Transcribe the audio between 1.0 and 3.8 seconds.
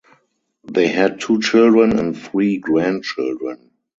two children and three grand children.